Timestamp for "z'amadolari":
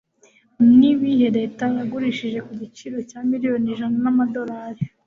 4.03-4.83